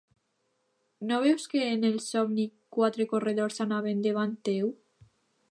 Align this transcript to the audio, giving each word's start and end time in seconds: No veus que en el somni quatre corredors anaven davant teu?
No 1.11 1.19
veus 1.25 1.45
que 1.51 1.61
en 1.73 1.85
el 1.91 1.99
somni 2.05 2.47
quatre 2.79 3.09
corredors 3.13 3.63
anaven 3.67 4.03
davant 4.09 4.35
teu? 4.51 4.75